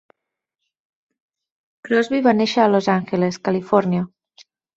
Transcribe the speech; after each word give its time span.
Crosby 1.89 2.23
va 2.29 2.33
néixer 2.39 2.65
a 2.65 2.73
Los 2.73 2.89
Angeles, 2.95 3.39
Califòrnia. 3.51 4.09